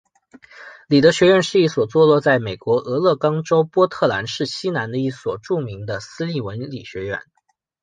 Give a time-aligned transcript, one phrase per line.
[0.87, 7.21] 里德学院是一所坐落在美国俄勒冈州波特兰市西南的一所著名的私立文理学院。